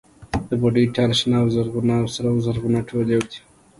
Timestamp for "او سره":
2.01-2.29